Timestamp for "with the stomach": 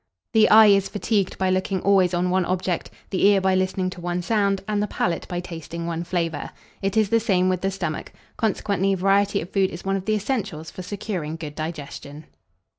7.49-8.11